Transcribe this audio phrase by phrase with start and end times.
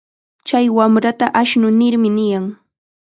[0.47, 2.45] Chay wamrataqa ashnu nirmi niyan.